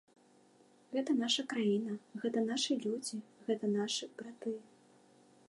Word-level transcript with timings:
Гэта 0.95 1.11
наша 1.23 1.45
краіна, 1.51 1.93
гэта 2.23 2.43
нашы 2.49 2.79
людзі, 2.87 3.17
гэта 3.51 3.71
нашы 3.77 4.13
браты. 4.17 4.57